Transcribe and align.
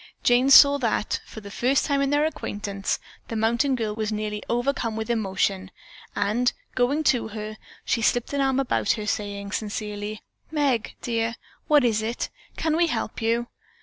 Jane 0.23 0.49
saw 0.49 0.79
that, 0.79 1.19
for 1.27 1.41
the 1.41 1.51
first 1.51 1.85
time 1.85 2.01
in 2.01 2.09
their 2.09 2.25
acquaintance, 2.25 2.97
the 3.27 3.35
mountain 3.35 3.75
girl 3.75 3.93
was 3.93 4.11
nearly 4.11 4.41
overcome 4.49 4.95
with 4.95 5.11
emotion, 5.11 5.69
and 6.15 6.51
going 6.73 7.03
to 7.03 7.27
her, 7.27 7.55
she 7.85 8.01
slipped 8.01 8.33
an 8.33 8.41
arm 8.41 8.59
about 8.59 8.93
her, 8.93 9.05
saying 9.05 9.51
sincerely, 9.51 10.23
"Meg, 10.49 10.95
dear, 11.03 11.35
what 11.67 11.83
is 11.83 12.01
it? 12.01 12.29
Can 12.57 12.75
we 12.75 12.87
help 12.87 13.21
you?" 13.21 13.45